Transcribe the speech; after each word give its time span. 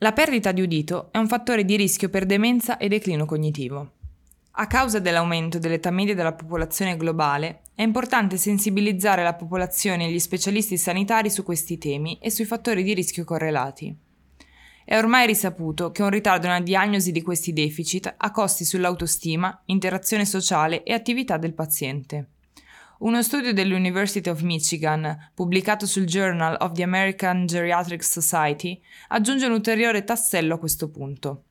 La 0.00 0.12
perdita 0.12 0.52
di 0.52 0.60
udito 0.60 1.08
è 1.10 1.16
un 1.16 1.26
fattore 1.26 1.64
di 1.64 1.74
rischio 1.74 2.10
per 2.10 2.26
demenza 2.26 2.76
e 2.76 2.86
declino 2.86 3.24
cognitivo. 3.24 3.92
A 4.58 4.66
causa 4.66 4.98
dell'aumento 4.98 5.58
dell'età 5.58 5.90
media 5.90 6.14
della 6.14 6.34
popolazione 6.34 6.98
globale, 6.98 7.62
è 7.74 7.80
importante 7.80 8.36
sensibilizzare 8.36 9.22
la 9.22 9.32
popolazione 9.32 10.06
e 10.06 10.10
gli 10.10 10.18
specialisti 10.18 10.76
sanitari 10.76 11.30
su 11.30 11.42
questi 11.42 11.78
temi 11.78 12.18
e 12.20 12.30
sui 12.30 12.44
fattori 12.44 12.82
di 12.82 12.92
rischio 12.92 13.24
correlati. 13.24 13.96
È 14.84 14.98
ormai 14.98 15.26
risaputo 15.26 15.90
che 15.92 16.02
un 16.02 16.10
ritardo 16.10 16.46
nella 16.46 16.60
diagnosi 16.60 17.10
di 17.10 17.22
questi 17.22 17.54
deficit 17.54 18.14
ha 18.18 18.30
costi 18.30 18.66
sull'autostima, 18.66 19.62
interazione 19.64 20.26
sociale 20.26 20.82
e 20.82 20.92
attività 20.92 21.38
del 21.38 21.54
paziente. 21.54 22.28
Uno 22.98 23.22
studio 23.22 23.52
dell'University 23.52 24.30
of 24.30 24.40
Michigan, 24.40 25.30
pubblicato 25.34 25.84
sul 25.86 26.06
Journal 26.06 26.56
of 26.60 26.72
the 26.72 26.82
American 26.82 27.44
Geriatric 27.44 28.02
Society, 28.02 28.80
aggiunge 29.08 29.44
un 29.44 29.52
ulteriore 29.52 30.02
tassello 30.02 30.54
a 30.54 30.58
questo 30.58 30.88
punto. 30.88 31.42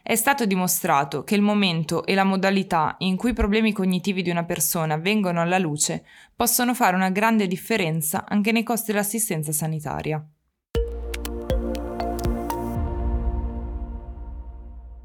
È 0.00 0.14
stato 0.14 0.46
dimostrato 0.46 1.24
che 1.24 1.34
il 1.34 1.42
momento 1.42 2.06
e 2.06 2.14
la 2.14 2.22
modalità 2.22 2.94
in 2.98 3.16
cui 3.16 3.30
i 3.30 3.34
problemi 3.34 3.72
cognitivi 3.72 4.22
di 4.22 4.30
una 4.30 4.44
persona 4.44 4.96
vengono 4.96 5.40
alla 5.40 5.58
luce 5.58 6.04
possono 6.36 6.72
fare 6.72 6.94
una 6.94 7.10
grande 7.10 7.48
differenza 7.48 8.24
anche 8.28 8.52
nei 8.52 8.62
costi 8.62 8.92
dell'assistenza 8.92 9.50
sanitaria. 9.50 10.24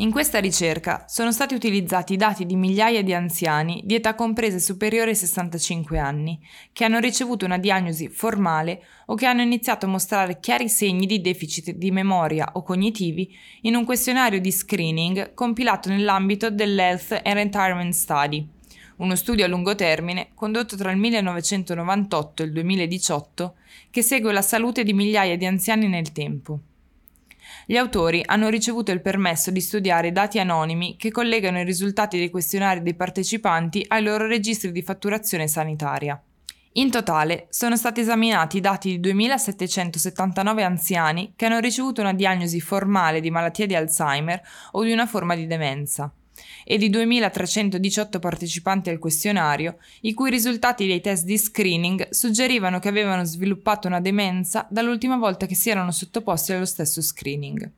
In 0.00 0.12
questa 0.12 0.38
ricerca 0.38 1.06
sono 1.08 1.32
stati 1.32 1.54
utilizzati 1.54 2.16
dati 2.16 2.46
di 2.46 2.54
migliaia 2.54 3.02
di 3.02 3.12
anziani 3.12 3.82
di 3.84 3.96
età 3.96 4.14
comprese 4.14 4.60
superiore 4.60 5.10
ai 5.10 5.16
65 5.16 5.98
anni, 5.98 6.38
che 6.72 6.84
hanno 6.84 7.00
ricevuto 7.00 7.44
una 7.44 7.58
diagnosi 7.58 8.08
formale 8.08 8.80
o 9.06 9.16
che 9.16 9.26
hanno 9.26 9.42
iniziato 9.42 9.86
a 9.86 9.88
mostrare 9.88 10.38
chiari 10.38 10.68
segni 10.68 11.04
di 11.04 11.20
deficit 11.20 11.72
di 11.72 11.90
memoria 11.90 12.50
o 12.52 12.62
cognitivi 12.62 13.36
in 13.62 13.74
un 13.74 13.84
questionario 13.84 14.40
di 14.40 14.52
screening 14.52 15.34
compilato 15.34 15.88
nell'ambito 15.88 16.48
dell'Health 16.48 17.20
and 17.24 17.34
Retirement 17.34 17.92
Study, 17.92 18.48
uno 18.98 19.16
studio 19.16 19.44
a 19.44 19.48
lungo 19.48 19.74
termine 19.74 20.28
condotto 20.34 20.76
tra 20.76 20.92
il 20.92 20.96
1998 20.98 22.42
e 22.44 22.46
il 22.46 22.52
2018 22.52 23.54
che 23.90 24.02
segue 24.02 24.32
la 24.32 24.42
salute 24.42 24.84
di 24.84 24.92
migliaia 24.92 25.36
di 25.36 25.44
anziani 25.44 25.88
nel 25.88 26.12
tempo. 26.12 26.60
Gli 27.70 27.76
autori 27.76 28.22
hanno 28.24 28.48
ricevuto 28.48 28.92
il 28.92 29.02
permesso 29.02 29.50
di 29.50 29.60
studiare 29.60 30.10
dati 30.10 30.38
anonimi 30.38 30.96
che 30.96 31.10
collegano 31.10 31.60
i 31.60 31.64
risultati 31.64 32.16
dei 32.16 32.30
questionari 32.30 32.80
dei 32.80 32.94
partecipanti 32.94 33.84
ai 33.88 34.02
loro 34.02 34.26
registri 34.26 34.72
di 34.72 34.80
fatturazione 34.80 35.46
sanitaria. 35.48 36.18
In 36.72 36.90
totale 36.90 37.46
sono 37.50 37.76
stati 37.76 38.00
esaminati 38.00 38.56
i 38.56 38.60
dati 38.60 38.98
di 38.98 39.12
2.779 39.12 40.62
anziani 40.62 41.34
che 41.36 41.44
hanno 41.44 41.58
ricevuto 41.58 42.00
una 42.00 42.14
diagnosi 42.14 42.58
formale 42.58 43.20
di 43.20 43.30
malattia 43.30 43.66
di 43.66 43.74
Alzheimer 43.74 44.40
o 44.70 44.82
di 44.82 44.92
una 44.92 45.06
forma 45.06 45.34
di 45.34 45.46
demenza 45.46 46.10
e 46.64 46.78
di 46.78 46.90
2.318 46.90 48.18
partecipanti 48.18 48.90
al 48.90 48.98
questionario, 48.98 49.78
i 50.02 50.14
cui 50.14 50.30
risultati 50.30 50.86
dei 50.86 51.00
test 51.00 51.24
di 51.24 51.38
screening 51.38 52.10
suggerivano 52.10 52.78
che 52.78 52.88
avevano 52.88 53.24
sviluppato 53.24 53.86
una 53.86 54.00
demenza 54.00 54.66
dall'ultima 54.70 55.16
volta 55.16 55.46
che 55.46 55.54
si 55.54 55.70
erano 55.70 55.90
sottoposti 55.90 56.52
allo 56.52 56.66
stesso 56.66 57.00
screening. 57.00 57.70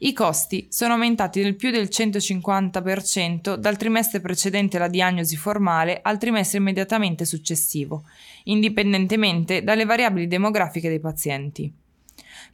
I 0.00 0.12
costi 0.12 0.68
sono 0.70 0.92
aumentati 0.92 1.42
del 1.42 1.56
più 1.56 1.72
del 1.72 1.88
150% 1.90 3.56
dal 3.56 3.76
trimestre 3.76 4.20
precedente 4.20 4.76
alla 4.76 4.86
diagnosi 4.86 5.36
formale 5.36 5.98
al 6.02 6.18
trimestre 6.18 6.58
immediatamente 6.58 7.24
successivo, 7.24 8.04
indipendentemente 8.44 9.64
dalle 9.64 9.84
variabili 9.84 10.28
demografiche 10.28 10.88
dei 10.88 11.00
pazienti. 11.00 11.72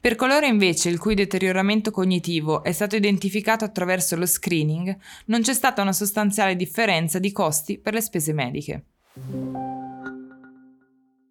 Per 0.01 0.17
coloro 0.17 0.47
invece 0.47 0.89
il 0.89 0.99
cui 0.99 1.15
deterioramento 1.15 1.91
cognitivo 1.91 2.63
è 2.63 2.73
stato 2.73 2.97
identificato 2.97 3.65
attraverso 3.65 4.17
lo 4.17 4.27
screening, 4.27 4.97
non 5.27 5.43
c'è 5.43 5.55
stata 5.55 5.83
una 5.83 5.93
sostanziale 5.93 6.57
differenza 6.57 7.19
di 7.19 7.33
costi 7.33 7.79
per 7.79 7.95
le 7.95 8.01
spese 8.01 8.33
mediche. 8.33 8.85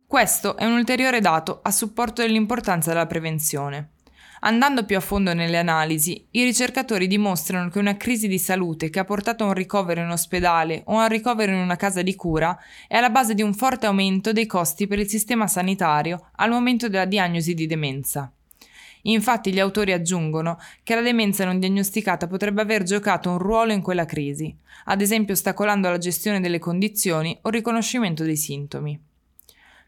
Questo 0.07 0.57
è 0.57 0.65
un 0.65 0.73
ulteriore 0.73 1.21
dato 1.21 1.59
a 1.63 1.71
supporto 1.71 2.21
dell'importanza 2.21 2.91
della 2.91 3.07
prevenzione. 3.07 3.93
Andando 4.45 4.83
più 4.83 4.97
a 4.97 4.99
fondo 4.99 5.33
nelle 5.33 5.57
analisi, 5.57 6.27
i 6.31 6.43
ricercatori 6.43 7.07
dimostrano 7.07 7.69
che 7.69 7.79
una 7.79 7.95
crisi 7.95 8.27
di 8.27 8.37
salute 8.37 8.89
che 8.89 8.99
ha 8.99 9.05
portato 9.05 9.45
a 9.45 9.47
un 9.47 9.53
ricovero 9.53 10.01
in 10.01 10.09
ospedale 10.09 10.83
o 10.87 10.99
a 10.99 11.03
un 11.03 11.07
ricovero 11.07 11.53
in 11.53 11.59
una 11.59 11.77
casa 11.77 12.01
di 12.01 12.13
cura 12.13 12.57
è 12.85 12.97
alla 12.97 13.09
base 13.09 13.35
di 13.35 13.41
un 13.41 13.53
forte 13.53 13.85
aumento 13.85 14.33
dei 14.33 14.45
costi 14.45 14.85
per 14.85 14.99
il 14.99 15.07
sistema 15.07 15.47
sanitario 15.47 16.31
al 16.35 16.49
momento 16.49 16.89
della 16.89 17.05
diagnosi 17.05 17.53
di 17.53 17.67
demenza. 17.67 18.29
Infatti 19.03 19.53
gli 19.53 19.61
autori 19.61 19.93
aggiungono 19.93 20.59
che 20.83 20.93
la 20.93 21.01
demenza 21.01 21.45
non 21.45 21.59
diagnosticata 21.59 22.27
potrebbe 22.27 22.61
aver 22.61 22.83
giocato 22.83 23.29
un 23.29 23.37
ruolo 23.37 23.71
in 23.71 23.81
quella 23.81 24.03
crisi, 24.05 24.53
ad 24.85 24.99
esempio 24.99 25.35
ostacolando 25.35 25.89
la 25.89 25.97
gestione 25.97 26.41
delle 26.41 26.59
condizioni 26.59 27.37
o 27.43 27.47
il 27.47 27.55
riconoscimento 27.55 28.25
dei 28.25 28.37
sintomi. 28.37 29.11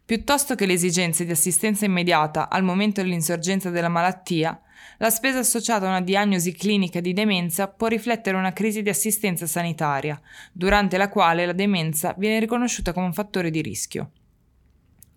Piuttosto 0.05 0.53
che 0.53 0.67
le 0.67 0.73
esigenze 0.73 1.25
di 1.25 1.31
assistenza 1.31 1.83
immediata 1.83 2.47
al 2.47 2.61
momento 2.61 3.01
dell'insorgenza 3.01 3.71
della 3.71 3.89
malattia, 3.89 4.61
la 4.99 5.09
spesa 5.09 5.39
associata 5.39 5.87
a 5.87 5.89
una 5.89 6.01
diagnosi 6.01 6.53
clinica 6.53 6.99
di 6.99 7.11
demenza 7.11 7.67
può 7.67 7.87
riflettere 7.87 8.37
una 8.37 8.53
crisi 8.53 8.83
di 8.83 8.89
assistenza 8.89 9.47
sanitaria, 9.47 10.21
durante 10.51 10.97
la 10.97 11.09
quale 11.09 11.47
la 11.47 11.53
demenza 11.53 12.13
viene 12.19 12.37
riconosciuta 12.37 12.93
come 12.93 13.07
un 13.07 13.13
fattore 13.13 13.49
di 13.49 13.63
rischio. 13.63 14.11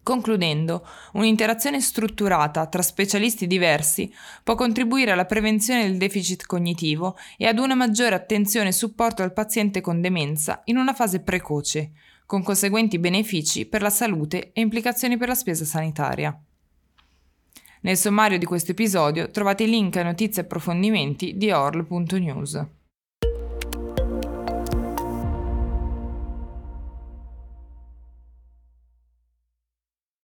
Concludendo, 0.03 0.87
un'interazione 1.13 1.83
strutturata 1.83 2.67
tra 2.67 2.81
specialisti 2.81 3.47
diversi 3.47 4.11
può 4.43 4.55
contribuire 4.55 5.11
alla 5.11 5.27
prevenzione 5.27 5.83
del 5.83 5.99
deficit 5.99 6.47
cognitivo 6.47 7.19
e 7.37 7.47
ad 7.47 7.59
una 7.59 7.75
maggiore 7.75 8.15
attenzione 8.15 8.69
e 8.69 8.73
supporto 8.73 9.23
al 9.23 9.35
paziente 9.35 9.83
con 9.83 10.01
demenza 10.01 10.63
in 10.65 10.79
una 10.79 10.95
fase 10.95 11.21
precoce, 11.21 11.91
con 12.29 12.43
conseguenti 12.43 12.99
benefici 12.99 13.65
per 13.65 13.81
la 13.81 13.89
salute 13.89 14.53
e 14.53 14.61
implicazioni 14.61 15.17
per 15.17 15.29
la 15.29 15.35
spesa 15.35 15.65
sanitaria. 15.65 16.39
Nel 17.81 17.97
sommario 17.97 18.37
di 18.37 18.45
questo 18.45 18.73
episodio 18.73 19.31
trovate 19.31 19.63
i 19.63 19.69
link 19.71 19.97
a 19.97 20.03
notizie 20.03 20.43
e 20.43 20.45
approfondimenti 20.45 21.39
di 21.39 21.51
orl.news. 21.51 22.67